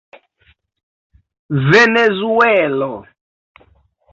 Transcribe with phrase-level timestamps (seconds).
[1.69, 2.91] venezuelo